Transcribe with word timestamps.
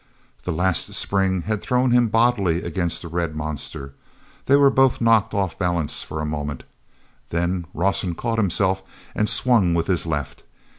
That 0.45 0.53
last 0.53 0.91
spring 0.95 1.43
had 1.43 1.61
thrown 1.61 1.91
him 1.91 2.07
bodily 2.07 2.63
against 2.63 3.03
the 3.03 3.07
red 3.07 3.35
monster. 3.35 3.93
They 4.47 4.55
were 4.55 4.71
both 4.71 4.99
knocked 4.99 5.35
off 5.35 5.59
balance 5.59 6.01
for 6.01 6.19
a 6.19 6.25
moment, 6.25 6.63
then 7.29 7.67
Rawson 7.71 8.15
caught 8.15 8.39
himself 8.39 8.81
and 9.13 9.29
swung 9.29 9.75
with 9.75 9.85
his 9.85 10.07
left. 10.07 10.41